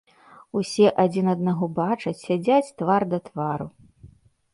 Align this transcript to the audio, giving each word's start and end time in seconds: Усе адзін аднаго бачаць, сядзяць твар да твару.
Усе 0.59 0.87
адзін 1.03 1.25
аднаго 1.33 1.65
бачаць, 1.81 2.15
сядзяць 2.27 2.73
твар 2.83 3.01
да 3.13 3.19
твару. 3.29 3.67